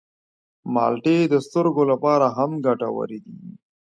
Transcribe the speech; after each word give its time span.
مالټې 0.73 1.17
د 1.33 1.35
سترګو 1.47 1.83
لپاره 1.91 2.25
هم 2.37 2.51
ګټورې 2.65 3.17
دي. 3.25 3.35